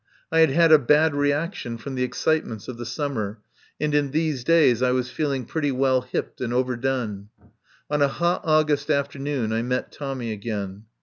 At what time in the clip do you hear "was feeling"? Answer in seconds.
4.93-5.45